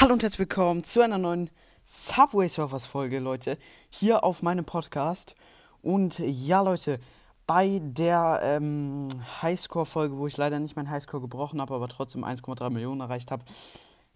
Hallo 0.00 0.14
und 0.14 0.22
herzlich 0.22 0.38
willkommen 0.38 0.82
zu 0.82 1.02
einer 1.02 1.18
neuen 1.18 1.50
Subway 1.84 2.48
Surfers 2.48 2.86
Folge, 2.86 3.18
Leute, 3.18 3.58
hier 3.90 4.24
auf 4.24 4.42
meinem 4.42 4.64
Podcast. 4.64 5.34
Und 5.82 6.18
ja, 6.20 6.62
Leute, 6.62 7.00
bei 7.46 7.82
der 7.82 8.40
ähm, 8.42 9.08
Highscore-Folge, 9.42 10.16
wo 10.16 10.26
ich 10.26 10.38
leider 10.38 10.58
nicht 10.58 10.74
meinen 10.74 10.88
Highscore 10.88 11.20
gebrochen 11.20 11.60
habe, 11.60 11.74
aber 11.74 11.86
trotzdem 11.88 12.24
1,3 12.24 12.70
Millionen 12.70 13.02
erreicht 13.02 13.30
habe, 13.30 13.44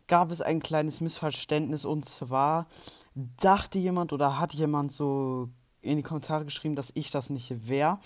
gab 0.09 0.31
es 0.31 0.41
ein 0.41 0.61
kleines 0.61 1.03
Missverständnis. 1.03 1.85
Und 1.85 2.07
zwar 2.07 2.67
dachte 3.15 3.79
jemand 3.79 4.15
oder 4.15 4.39
hat 4.41 4.55
jemand 4.55 4.91
so 4.91 5.51
in 5.83 5.99
die 5.99 6.03
Kommentare 6.03 6.47
geschrieben, 6.47 6.77
dass 6.77 6.93
ich 6.95 7.11
das 7.11 7.29
nicht 7.29 7.69
wäre. 7.69 7.99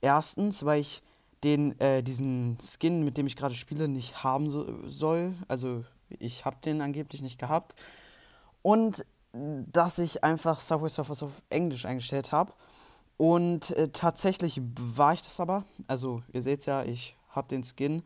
Erstens, 0.00 0.64
weil 0.64 0.82
ich 0.82 1.02
den, 1.42 1.76
äh, 1.80 2.04
diesen 2.04 2.56
Skin, 2.60 3.04
mit 3.04 3.18
dem 3.18 3.26
ich 3.26 3.34
gerade 3.34 3.56
spiele, 3.56 3.88
nicht 3.88 4.22
haben 4.22 4.48
so, 4.48 4.86
soll. 4.86 5.34
Also 5.48 5.82
ich 6.08 6.44
habe 6.44 6.56
den 6.64 6.80
angeblich 6.80 7.22
nicht 7.22 7.38
gehabt. 7.38 7.74
Und 8.62 9.04
dass 9.32 9.98
ich 9.98 10.24
einfach 10.24 10.60
Subway 10.60 10.88
Surfers 10.88 11.22
auf 11.22 11.42
Englisch 11.50 11.84
eingestellt 11.84 12.32
habe. 12.32 12.52
Und 13.16 13.70
äh, 13.70 13.88
tatsächlich 13.88 14.60
war 14.78 15.14
ich 15.14 15.22
das 15.22 15.40
aber. 15.40 15.64
Also 15.86 16.22
ihr 16.32 16.42
seht 16.42 16.66
ja, 16.66 16.84
ich 16.84 17.16
habe 17.30 17.48
den 17.48 17.62
Skin 17.62 18.02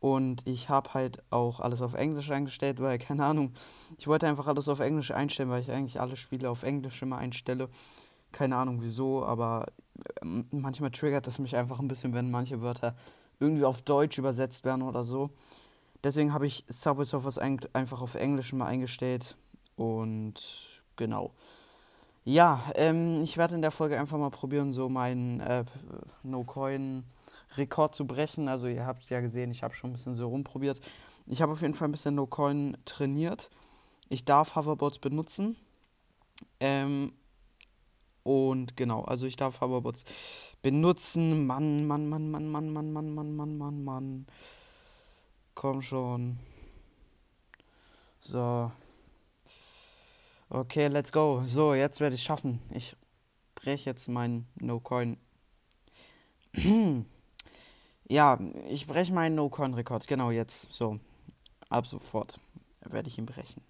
und 0.00 0.46
ich 0.46 0.68
habe 0.68 0.94
halt 0.94 1.22
auch 1.30 1.60
alles 1.60 1.80
auf 1.80 1.94
Englisch 1.94 2.30
eingestellt, 2.30 2.80
weil, 2.80 2.98
keine 2.98 3.24
Ahnung, 3.24 3.54
ich 3.98 4.06
wollte 4.06 4.26
einfach 4.26 4.46
alles 4.46 4.68
auf 4.68 4.80
Englisch 4.80 5.10
einstellen, 5.10 5.50
weil 5.50 5.62
ich 5.62 5.70
eigentlich 5.70 6.00
alle 6.00 6.16
Spiele 6.16 6.50
auf 6.50 6.62
Englisch 6.62 7.02
immer 7.02 7.18
einstelle. 7.18 7.68
Keine 8.32 8.56
Ahnung 8.56 8.78
wieso, 8.82 9.24
aber 9.24 9.66
ähm, 10.22 10.46
manchmal 10.50 10.90
triggert 10.90 11.26
das 11.26 11.38
mich 11.38 11.56
einfach 11.56 11.78
ein 11.78 11.88
bisschen, 11.88 12.14
wenn 12.14 12.30
manche 12.30 12.60
Wörter 12.60 12.96
irgendwie 13.40 13.64
auf 13.64 13.82
Deutsch 13.82 14.18
übersetzt 14.18 14.64
werden 14.64 14.82
oder 14.82 15.04
so. 15.04 15.30
Deswegen 16.04 16.34
habe 16.34 16.46
ich 16.46 16.64
Subway 16.68 17.04
Surfers 17.04 17.38
einfach 17.38 18.02
auf 18.02 18.14
Englisch 18.14 18.52
mal 18.52 18.66
eingestellt. 18.66 19.36
Und 19.74 20.34
genau. 20.96 21.32
Ja, 22.24 22.62
ähm, 22.74 23.22
ich 23.22 23.36
werde 23.36 23.54
in 23.54 23.62
der 23.62 23.70
Folge 23.70 23.98
einfach 23.98 24.18
mal 24.18 24.30
probieren, 24.30 24.70
so 24.70 24.88
meinen 24.88 25.40
äh, 25.40 25.64
No-Coin-Rekord 26.22 27.94
zu 27.94 28.06
brechen. 28.06 28.48
Also 28.48 28.66
ihr 28.66 28.86
habt 28.86 29.08
ja 29.08 29.20
gesehen, 29.20 29.50
ich 29.50 29.62
habe 29.62 29.74
schon 29.74 29.90
ein 29.90 29.92
bisschen 29.94 30.14
so 30.14 30.28
rumprobiert. 30.28 30.80
Ich 31.26 31.40
habe 31.40 31.52
auf 31.52 31.62
jeden 31.62 31.74
Fall 31.74 31.88
ein 31.88 31.92
bisschen 31.92 32.14
No-Coin 32.14 32.76
trainiert. 32.84 33.50
Ich 34.10 34.26
darf 34.26 34.56
Hoverboards 34.56 34.98
benutzen. 34.98 35.56
Ähm, 36.60 37.12
und 38.22 38.76
genau, 38.76 39.04
also 39.04 39.26
ich 39.26 39.36
darf 39.36 39.60
Hoverboards 39.62 40.04
benutzen. 40.62 41.46
Mann, 41.46 41.86
Mann, 41.86 42.08
Mann, 42.08 42.30
Mann, 42.30 42.50
Mann, 42.50 42.72
Mann, 42.72 42.92
Mann, 42.92 43.14
Mann, 43.14 43.36
Mann, 43.36 43.58
Mann, 43.58 43.84
Mann. 43.84 44.26
Komm 45.54 45.82
schon. 45.82 46.38
So. 48.20 48.72
Okay, 50.48 50.88
let's 50.88 51.12
go. 51.12 51.44
So, 51.46 51.74
jetzt 51.74 52.00
werde 52.00 52.16
ich 52.16 52.22
schaffen. 52.22 52.60
Ich 52.70 52.96
breche 53.54 53.90
jetzt 53.90 54.08
meinen 54.08 54.46
No-Coin. 54.56 55.16
ja, 58.08 58.38
ich 58.68 58.86
breche 58.86 59.12
meinen 59.12 59.34
No-Coin-Rekord. 59.34 60.06
Genau 60.06 60.30
jetzt. 60.30 60.72
So. 60.72 60.98
Ab 61.70 61.86
sofort 61.86 62.40
werde 62.80 63.08
ich 63.08 63.18
ihn 63.18 63.26
brechen. 63.26 63.62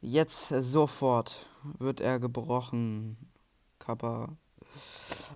Jetzt 0.00 0.48
sofort 0.48 1.46
wird 1.78 2.00
er 2.00 2.18
gebrochen. 2.18 3.16
Kappa. 3.78 4.36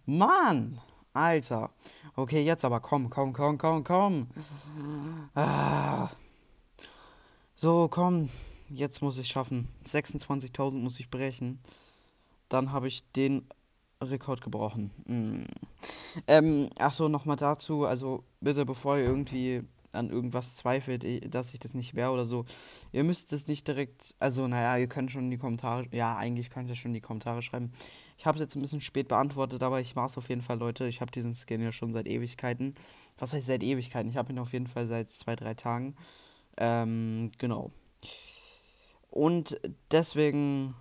Mann! 0.05 0.81
Alter. 1.19 1.71
Okay, 2.15 2.43
jetzt 2.43 2.65
aber 2.65 2.81
komm, 2.81 3.11
komm, 3.11 3.33
komm, 3.33 3.59
komm, 3.59 3.85
komm. 3.85 4.29
Ah. 5.35 6.09
So, 7.55 7.89
komm. 7.89 8.29
Jetzt 8.71 9.03
muss 9.03 9.19
ich 9.19 9.27
schaffen. 9.29 9.69
26.000 9.87 10.79
muss 10.79 11.01
ich 11.01 11.11
brechen. 11.11 11.61
Dann 12.49 12.71
habe 12.73 12.87
ich 12.87 13.11
den 13.13 13.49
Rekord 14.01 14.43
gebrochen. 14.43 14.91
Mm. 15.07 15.45
Ähm, 16.27 16.71
achso, 16.79 17.09
nochmal 17.09 17.37
dazu. 17.37 17.85
Also, 17.85 18.25
bitte, 18.41 18.65
bevor 18.65 18.99
ihr 18.99 19.05
irgendwie 19.05 19.63
an 19.93 20.11
irgendwas 20.11 20.57
zweifelt, 20.57 21.05
dass 21.35 21.53
ich 21.55 21.59
das 21.59 21.75
nicht 21.75 21.95
wäre 21.95 22.11
oder 22.11 22.27
so, 22.27 22.45
ihr 22.93 23.05
müsst 23.05 23.33
es 23.33 23.49
nicht 23.49 23.67
direkt. 23.67 24.15
Also, 24.19 24.47
naja, 24.47 24.77
ihr 24.77 24.87
könnt 24.87 25.11
schon 25.11 25.25
in 25.25 25.31
die 25.31 25.39
Kommentare. 25.39 25.87
Ja, 25.93 26.17
eigentlich 26.17 26.51
könnt 26.51 26.69
ihr 26.69 26.77
schon 26.77 26.91
in 26.91 26.95
die 26.95 27.01
Kommentare 27.01 27.43
schreiben. 27.43 27.73
Ich 28.19 28.27
habe 28.27 28.37
es 28.37 28.41
jetzt 28.41 28.57
ein 28.57 28.63
bisschen 28.63 28.81
spät 28.81 29.07
beantwortet, 29.07 29.63
aber 29.63 29.81
ich 29.81 29.95
war 29.95 30.07
es 30.07 30.19
auf 30.19 30.29
jeden 30.29 30.43
Fall, 30.43 30.59
Leute. 30.59 30.89
Ich 30.89 31.01
habe 31.01 31.13
diesen 31.13 31.35
Skin 31.35 31.63
ja 31.63 31.71
schon 31.71 31.93
seit 31.93 32.09
Ewigkeiten. 32.09 32.75
Was 33.17 33.33
heißt 33.33 33.47
seit 33.47 33.63
Ewigkeiten? 33.63 34.11
Ich 34.11 34.17
habe 34.17 34.33
ihn 34.33 34.41
auf 34.41 34.53
jeden 34.53 34.67
Fall 34.67 34.89
seit 34.89 35.09
zwei, 35.09 35.37
drei 35.37 35.55
Tagen. 35.55 35.95
Ähm, 36.57 37.31
genau. 37.39 37.71
Und 39.11 39.61
deswegen, 39.93 40.75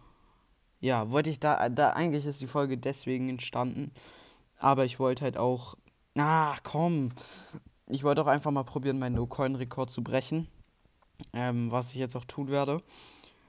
ja, 0.79 1.11
wollte 1.11 1.29
ich 1.29 1.39
da, 1.39 1.69
da, 1.69 1.91
eigentlich 1.91 2.25
ist 2.25 2.41
die 2.41 2.47
Folge 2.47 2.75
deswegen 2.75 3.29
entstanden. 3.29 3.91
Aber 4.57 4.85
ich 4.85 4.99
wollte 4.99 5.23
halt 5.23 5.37
auch, 5.37 5.75
ach 6.17 6.61
komm, 6.63 7.11
ich 7.85 8.03
wollte 8.03 8.23
auch 8.23 8.27
einfach 8.27 8.49
mal 8.49 8.63
probieren, 8.63 8.97
meinen 8.97 9.15
No-Coin-Rekord 9.15 9.91
zu 9.91 10.03
brechen. 10.03 10.47
Ähm, 11.33 11.71
was 11.71 11.91
ich 11.91 11.97
jetzt 11.97 12.15
auch 12.15 12.25
tun 12.25 12.47
werde. 12.47 12.81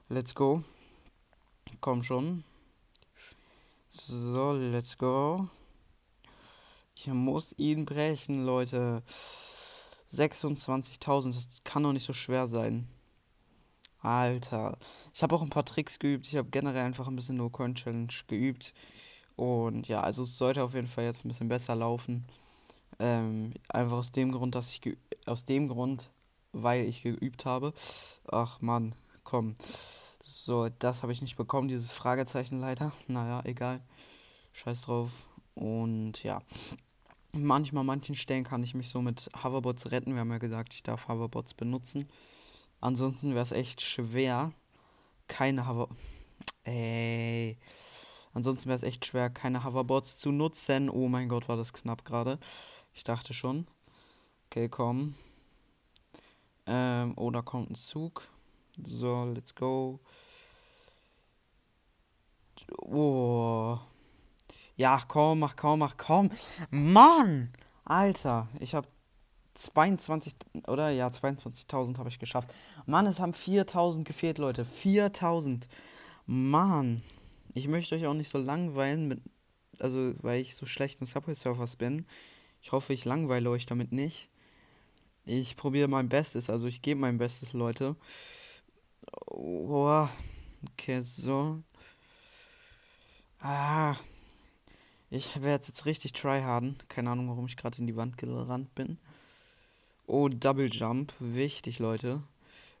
Let's 0.09 0.35
go. 0.35 0.63
Komm 1.81 2.03
schon. 2.03 2.43
So, 3.91 4.53
let's 4.53 4.95
go. 4.99 5.47
Ich 6.93 7.07
muss 7.07 7.55
ihn 7.57 7.85
brechen, 7.85 8.45
Leute. 8.45 9.01
26.000, 10.11 11.25
das 11.33 11.63
kann 11.63 11.81
doch 11.81 11.91
nicht 11.91 12.05
so 12.05 12.13
schwer 12.13 12.45
sein. 12.45 12.87
Alter. 13.99 14.77
Ich 15.13 15.23
habe 15.23 15.35
auch 15.35 15.41
ein 15.41 15.49
paar 15.49 15.65
Tricks 15.65 15.97
geübt. 15.97 16.27
Ich 16.27 16.35
habe 16.35 16.51
generell 16.51 16.85
einfach 16.85 17.07
ein 17.07 17.15
bisschen 17.15 17.37
No-Coin-Challenge 17.37 18.13
geübt. 18.27 18.75
Und 19.35 19.87
ja, 19.87 20.01
also 20.01 20.21
es 20.21 20.37
sollte 20.37 20.63
auf 20.63 20.75
jeden 20.75 20.87
Fall 20.87 21.05
jetzt 21.05 21.25
ein 21.25 21.29
bisschen 21.29 21.49
besser 21.49 21.73
laufen. 21.75 22.27
Ähm, 22.99 23.53
einfach 23.69 23.97
aus 23.97 24.11
dem 24.11 24.31
Grund, 24.31 24.53
dass 24.53 24.69
ich 24.69 24.97
aus 25.25 25.45
dem 25.45 25.67
Grund, 25.67 26.11
weil 26.51 26.85
ich 26.85 27.01
geübt 27.01 27.45
habe. 27.45 27.73
Ach 28.27 28.61
Mann, 28.61 28.93
komm. 29.23 29.55
So, 30.31 30.69
das 30.69 31.01
habe 31.01 31.11
ich 31.11 31.23
nicht 31.23 31.37
bekommen, 31.37 31.69
dieses 31.69 31.91
Fragezeichen 31.91 32.59
leider. 32.59 32.93
Naja, 33.07 33.41
egal. 33.45 33.81
Scheiß 34.53 34.83
drauf. 34.83 35.25
Und 35.55 36.21
ja. 36.23 36.39
Manchmal, 37.31 37.83
manchen 37.83 38.13
Stellen 38.13 38.43
kann 38.43 38.61
ich 38.61 38.75
mich 38.75 38.89
so 38.89 39.01
mit 39.01 39.27
Hoverbots 39.43 39.89
retten. 39.89 40.13
Wir 40.13 40.19
haben 40.19 40.31
ja 40.31 40.37
gesagt, 40.37 40.75
ich 40.75 40.83
darf 40.83 41.07
Hoverbots 41.07 41.55
benutzen. 41.55 42.07
Ansonsten 42.79 43.31
wäre 43.31 43.41
es 43.41 43.51
echt 43.51 43.81
schwer, 43.81 44.53
keine 45.27 45.67
Hover... 45.67 45.89
Ey. 46.63 47.57
Ansonsten 48.33 48.67
wäre 48.67 48.77
es 48.77 48.83
echt 48.83 49.07
schwer, 49.07 49.31
keine 49.31 49.63
Hoverbots 49.63 50.19
zu 50.19 50.31
nutzen. 50.31 50.91
Oh 50.91 51.07
mein 51.07 51.27
Gott, 51.27 51.49
war 51.49 51.57
das 51.57 51.73
knapp 51.73 52.05
gerade. 52.05 52.37
Ich 52.93 53.03
dachte 53.03 53.33
schon. 53.33 53.65
Okay, 54.45 54.69
komm. 54.69 55.15
Ähm, 56.67 57.13
oh, 57.15 57.31
da 57.31 57.41
kommt 57.41 57.71
ein 57.71 57.75
Zug. 57.75 58.29
So, 58.83 59.25
let's 59.33 59.53
go. 59.53 59.99
Oh. 62.81 63.77
Ja, 64.75 65.01
komm, 65.07 65.43
ach 65.43 65.55
komm, 65.55 65.81
ach 65.81 65.97
komm. 65.97 66.29
Mann! 66.69 67.51
Alter, 67.83 68.47
ich 68.59 68.75
habe 68.75 68.87
22, 69.55 70.33
oder? 70.67 70.89
Ja, 70.89 71.07
22.000 71.07 71.97
habe 71.97 72.09
ich 72.09 72.19
geschafft. 72.19 72.53
Mann, 72.85 73.05
es 73.05 73.19
haben 73.19 73.33
4.000 73.33 74.03
gefehlt, 74.03 74.37
Leute. 74.37 74.63
4.000. 74.63 75.67
Mann. 76.25 77.01
Ich 77.53 77.67
möchte 77.67 77.95
euch 77.95 78.05
auch 78.05 78.13
nicht 78.13 78.29
so 78.29 78.37
langweilen, 78.37 79.07
mit, 79.07 79.21
also 79.79 80.13
weil 80.21 80.39
ich 80.41 80.55
so 80.55 80.65
schlecht 80.65 81.01
in 81.01 81.07
Subway 81.07 81.33
Surfers 81.33 81.75
bin. 81.75 82.05
Ich 82.61 82.71
hoffe, 82.71 82.93
ich 82.93 83.05
langweile 83.05 83.49
euch 83.49 83.65
damit 83.65 83.91
nicht. 83.91 84.29
Ich 85.25 85.57
probiere 85.57 85.87
mein 85.87 86.09
Bestes, 86.09 86.49
also 86.49 86.67
ich 86.67 86.81
gebe 86.81 87.01
mein 87.01 87.17
Bestes, 87.17 87.53
Leute. 87.53 87.95
Oh, 89.27 90.07
okay, 90.71 91.01
so. 91.01 91.61
Ah. 93.41 93.95
Ich 95.11 95.41
werde 95.41 95.65
jetzt 95.65 95.85
richtig 95.85 96.13
tryharden. 96.13 96.77
Keine 96.87 97.09
Ahnung, 97.09 97.29
warum 97.29 97.47
ich 97.47 97.57
gerade 97.57 97.79
in 97.79 97.87
die 97.87 97.95
Wand 97.95 98.17
gerannt 98.17 98.75
bin. 98.75 98.99
Oh, 100.05 100.27
Double 100.27 100.69
Jump. 100.71 101.13
Wichtig, 101.19 101.79
Leute. 101.79 102.21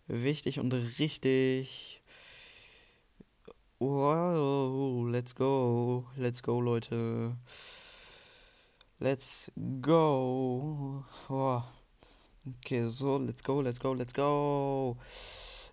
Wichtig 0.07 0.59
und 0.59 0.73
richtig. 0.73 2.01
Oh, 3.79 5.07
let's 5.09 5.33
go. 5.35 6.05
Let's 6.17 6.43
go, 6.43 6.59
Leute. 6.61 7.35
Let's 8.99 9.51
go. 9.81 11.05
Oh. 11.29 11.63
Okay, 12.57 12.87
so, 12.89 13.17
let's 13.17 13.43
go, 13.43 13.61
let's 13.61 13.79
go, 13.79 13.93
let's 13.93 14.13
go. 14.13 14.97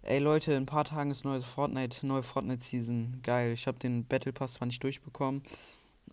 Ey 0.02 0.18
Leute, 0.18 0.52
in 0.52 0.58
ein 0.58 0.66
paar 0.66 0.84
Tagen 0.84 1.10
ist 1.10 1.24
neues 1.24 1.44
Fortnite, 1.44 2.06
neue 2.06 2.22
Fortnite 2.22 2.62
Season. 2.62 3.20
Geil. 3.22 3.52
Ich 3.52 3.66
habe 3.66 3.78
den 3.78 4.04
Battle 4.04 4.32
Pass 4.32 4.54
zwar 4.54 4.66
nicht 4.66 4.82
durchbekommen, 4.82 5.42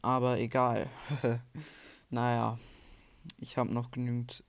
aber 0.02 0.40
egal. 0.40 0.88
naja, 2.10 2.58
ich 3.40 3.58
habe 3.58 3.74
noch 3.74 3.92
genügend 3.92 4.44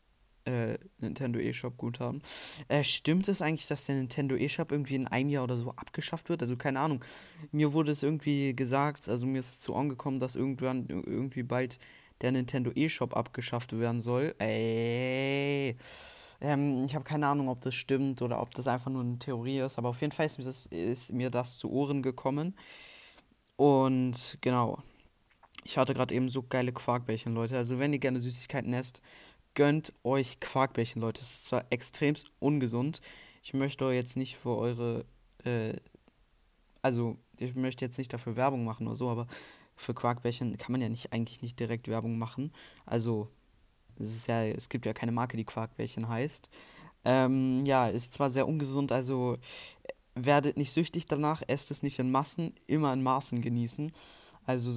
äh, 0.45 0.79
Nintendo 0.99 1.39
eShop 1.39 1.77
Guthaben. 1.77 2.23
Äh, 2.69 2.85
stimmt 2.85 3.29
es 3.29 3.43
eigentlich, 3.43 3.67
dass 3.67 3.85
der 3.85 3.97
Nintendo 3.97 4.37
eShop 4.37 4.73
irgendwie 4.73 4.97
in 4.97 5.09
einem 5.09 5.31
Jahr 5.31 5.45
oder 5.45 5.57
so 5.57 5.71
abgeschafft 5.71 6.29
wird? 6.29 6.43
Also 6.43 6.57
keine 6.57 6.81
Ahnung. 6.81 7.05
Mir 7.53 7.73
wurde 7.73 7.93
es 7.93 8.03
irgendwie 8.03 8.55
gesagt, 8.55 9.09
also 9.09 9.27
mir 9.27 9.39
ist 9.39 9.51
es 9.51 9.61
zu 9.61 9.75
Ohren 9.75 9.89
gekommen, 9.89 10.21
dass 10.21 10.37
irgendwann 10.37 10.87
irgendwie 10.89 11.43
bald 11.43 11.79
der 12.21 12.33
Nintendo 12.33 12.71
eShop 12.75 13.17
abgeschafft 13.17 13.79
werden 13.79 14.01
soll. 14.01 14.35
Ey. 14.39 15.77
Ähm, 16.45 16.85
ich 16.85 16.95
habe 16.95 17.05
keine 17.05 17.27
Ahnung, 17.27 17.49
ob 17.49 17.63
das 17.63 17.75
stimmt 17.75 18.21
oder 18.21 18.41
ob 18.43 18.55
das 18.55 18.69
einfach 18.69 18.91
nur 18.91 19.03
eine 19.03 19.19
Theorie 19.19 19.61
ist, 19.61 19.79
aber 19.79 19.89
auf 19.89 20.01
jeden 20.03 20.13
Fall 20.13 20.27
ist 20.27 20.37
mir 20.37 20.45
das, 20.45 20.67
ist 20.67 21.11
mir 21.13 21.31
das 21.31 21.57
zu 21.59 21.71
Ohren 21.71 22.03
gekommen. 22.03 22.55
Und 23.57 24.39
genau. 24.43 24.83
Ich 25.65 25.79
hatte 25.79 25.95
gerade 25.95 26.15
eben 26.15 26.29
so 26.29 26.43
geile 26.43 26.73
Quarkbällchen, 26.73 27.33
Leute. 27.35 27.57
Also, 27.57 27.79
wenn 27.79 27.95
ihr 27.95 27.99
gerne 27.99 28.21
Süßigkeiten 28.21 28.75
esst, 28.75 29.01
gönnt 29.55 29.95
euch 30.03 30.39
Quarkbällchen, 30.41 31.01
Leute. 31.01 31.23
Es 31.23 31.31
ist 31.33 31.47
zwar 31.47 31.65
extremst 31.71 32.31
ungesund. 32.41 33.01
Ich 33.43 33.55
möchte 33.55 33.87
euch 33.87 33.95
jetzt 33.97 34.17
nicht 34.19 34.37
für 34.37 34.57
eure. 34.57 35.07
Äh, 35.45 35.75
also, 36.83 37.17
ich 37.39 37.55
möchte 37.55 37.87
jetzt 37.87 37.97
nicht 37.97 38.13
dafür 38.13 38.37
Werbung 38.37 38.65
machen 38.65 38.87
oder 38.87 38.97
so, 38.97 39.09
aber 39.09 39.27
für 39.77 39.95
Quarkbällchen 39.95 40.59
kann 40.59 40.73
man 40.73 40.83
ja 40.83 40.91
nicht 40.91 41.13
eigentlich 41.15 41.41
nicht 41.41 41.59
direkt 41.59 41.89
Werbung 41.89 42.19
machen. 42.19 42.53
Also, 42.85 43.31
es 43.99 44.15
ist 44.15 44.27
ja, 44.27 44.45
es 44.45 44.69
gibt 44.69 44.87
ja 44.87 44.93
keine 44.93 45.13
Marke, 45.13 45.37
die 45.37 45.45
Quarkbällchen 45.45 46.09
heißt. 46.09 46.49
Ähm, 47.05 47.65
ja, 47.67 47.89
ist 47.89 48.13
zwar 48.13 48.31
sehr 48.31 48.49
ungesund, 48.49 48.93
also 48.93 49.37
werdet 50.15 50.57
nicht 50.57 50.73
süchtig 50.73 51.07
danach, 51.07 51.43
esst 51.47 51.71
es 51.71 51.83
nicht 51.83 51.99
in 51.99 52.11
Massen, 52.11 52.55
immer 52.67 52.93
in 52.93 53.03
Maßen 53.03 53.43
genießen. 53.43 53.93
Also 54.47 54.73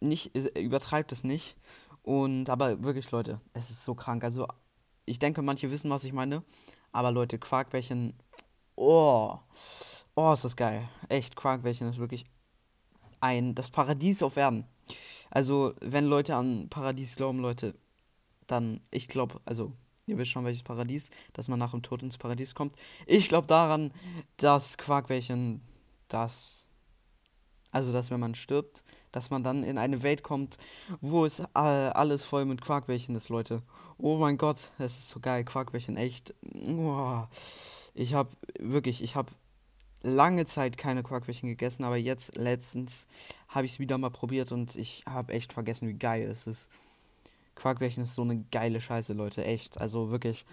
nicht, 0.00 0.34
übertreibt 0.56 1.12
es 1.12 1.24
nicht. 1.24 1.56
Und 2.02 2.50
aber 2.50 2.84
wirklich, 2.84 3.10
Leute, 3.10 3.40
es 3.52 3.70
ist 3.70 3.84
so 3.84 3.94
krank. 3.94 4.22
Also, 4.24 4.46
ich 5.06 5.18
denke, 5.18 5.42
manche 5.42 5.70
wissen, 5.70 5.90
was 5.90 6.04
ich 6.04 6.12
meine. 6.12 6.42
Aber 6.92 7.10
Leute, 7.10 7.38
Quarkbällchen. 7.38 8.14
Oh. 8.76 9.38
Oh, 10.14 10.32
ist 10.32 10.44
das 10.44 10.56
geil. 10.56 10.88
Echt, 11.08 11.36
Quarkbällchen 11.36 11.88
ist 11.88 11.98
wirklich 11.98 12.24
ein. 13.20 13.54
Das 13.54 13.70
Paradies 13.70 14.22
auf 14.22 14.36
Erden. 14.36 14.66
Also, 15.30 15.74
wenn 15.80 16.06
Leute 16.06 16.36
an 16.36 16.68
Paradies 16.68 17.16
glauben, 17.16 17.40
Leute, 17.40 17.74
dann, 18.46 18.80
ich 18.90 19.08
glaube, 19.08 19.40
also, 19.44 19.72
ihr 20.06 20.18
wisst 20.18 20.30
schon, 20.30 20.44
welches 20.44 20.62
Paradies, 20.62 21.10
dass 21.32 21.48
man 21.48 21.58
nach 21.58 21.72
dem 21.72 21.82
Tod 21.82 22.02
ins 22.02 22.18
Paradies 22.18 22.54
kommt. 22.54 22.74
Ich 23.06 23.28
glaube 23.28 23.46
daran, 23.46 23.92
dass 24.36 24.78
Quarkbällchen 24.78 25.62
das. 26.08 26.66
Also, 27.72 27.92
dass 27.92 28.10
wenn 28.10 28.20
man 28.20 28.34
stirbt, 28.34 28.84
dass 29.12 29.30
man 29.30 29.42
dann 29.42 29.64
in 29.64 29.78
eine 29.78 30.02
Welt 30.02 30.22
kommt, 30.22 30.58
wo 31.00 31.24
es 31.24 31.40
äh, 31.40 31.44
alles 31.54 32.24
voll 32.24 32.44
mit 32.44 32.60
Quarkbällchen 32.60 33.14
ist, 33.14 33.28
Leute. 33.28 33.62
Oh 33.98 34.16
mein 34.18 34.38
Gott, 34.38 34.70
das 34.78 34.98
ist 34.98 35.08
so 35.10 35.20
geil, 35.20 35.44
Quarkbällchen, 35.44 35.96
echt. 35.96 36.34
Ich 37.94 38.14
habe 38.14 38.30
wirklich, 38.58 39.02
ich 39.02 39.16
habe 39.16 39.32
lange 40.02 40.46
Zeit 40.46 40.78
keine 40.78 41.02
Quarkbällchen 41.02 41.48
gegessen, 41.48 41.84
aber 41.84 41.96
jetzt 41.96 42.36
letztens 42.36 43.08
habe 43.48 43.66
ich 43.66 43.72
es 43.72 43.78
wieder 43.78 43.98
mal 43.98 44.10
probiert 44.10 44.52
und 44.52 44.76
ich 44.76 45.02
habe 45.08 45.32
echt 45.32 45.52
vergessen, 45.52 45.88
wie 45.88 45.98
geil 45.98 46.28
es 46.30 46.46
ist. 46.46 46.70
Quarkbällchen 47.56 48.04
ist 48.04 48.14
so 48.14 48.22
eine 48.22 48.44
geile 48.52 48.80
Scheiße, 48.80 49.12
Leute, 49.12 49.44
echt. 49.44 49.80
Also 49.80 50.10
wirklich. 50.10 50.46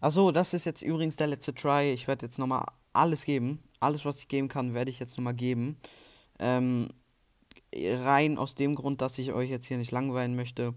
Achso, 0.00 0.30
das 0.30 0.54
ist 0.54 0.64
jetzt 0.64 0.82
übrigens 0.82 1.16
der 1.16 1.26
letzte 1.26 1.54
Try. 1.54 1.92
Ich 1.92 2.06
werde 2.06 2.26
jetzt 2.26 2.38
nochmal 2.38 2.64
alles 2.92 3.24
geben. 3.24 3.62
Alles, 3.80 4.04
was 4.04 4.20
ich 4.20 4.28
geben 4.28 4.48
kann, 4.48 4.74
werde 4.74 4.90
ich 4.90 4.98
jetzt 4.98 5.16
nochmal 5.16 5.34
geben. 5.34 5.76
Ähm, 6.38 6.88
rein 7.74 8.38
aus 8.38 8.54
dem 8.54 8.74
Grund, 8.74 9.00
dass 9.00 9.18
ich 9.18 9.32
euch 9.32 9.50
jetzt 9.50 9.66
hier 9.66 9.78
nicht 9.78 9.90
langweilen 9.90 10.36
möchte. 10.36 10.74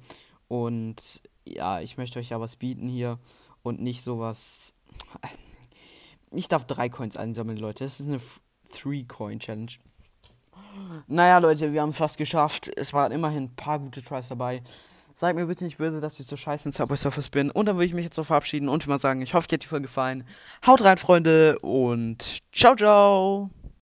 Und 0.47 1.21
ja, 1.45 1.79
ich 1.81 1.97
möchte 1.97 2.19
euch 2.19 2.29
ja 2.29 2.39
was 2.39 2.55
bieten 2.55 2.87
hier 2.87 3.19
und 3.61 3.81
nicht 3.81 4.01
sowas. 4.01 4.73
Ich 6.31 6.47
darf 6.47 6.65
drei 6.65 6.89
Coins 6.89 7.17
einsammeln, 7.17 7.57
Leute. 7.57 7.83
Das 7.83 7.99
ist 7.99 8.07
eine 8.07 8.19
Three-Coin-Challenge. 8.71 9.71
Naja, 11.07 11.37
Leute, 11.37 11.73
wir 11.73 11.81
haben 11.81 11.89
es 11.89 11.97
fast 11.97 12.17
geschafft. 12.17 12.71
Es 12.75 12.93
waren 12.93 13.11
immerhin 13.11 13.43
ein 13.43 13.55
paar 13.55 13.79
gute 13.79 14.01
Tries 14.01 14.29
dabei. 14.29 14.63
Seid 15.13 15.35
mir 15.35 15.45
bitte 15.45 15.63
nicht 15.63 15.77
böse, 15.77 16.01
dass 16.01 16.19
ich 16.19 16.25
so 16.25 16.35
scheiße 16.35 16.69
in 16.69 16.73
Subway 16.73 16.97
Surfers 16.97 17.29
bin. 17.29 17.51
Und 17.51 17.67
dann 17.67 17.75
würde 17.75 17.85
ich 17.85 17.93
mich 17.93 18.05
jetzt 18.05 18.15
so 18.15 18.23
verabschieden 18.23 18.67
und 18.67 18.87
mal 18.87 18.97
sagen, 18.97 19.21
ich 19.21 19.33
hoffe, 19.33 19.47
dir 19.47 19.55
hat 19.55 19.63
die 19.63 19.67
Folge 19.67 19.83
gefallen. 19.83 20.23
Haut 20.65 20.83
rein, 20.83 20.97
Freunde, 20.97 21.59
und 21.59 22.39
ciao, 22.51 22.75
ciao. 22.75 23.62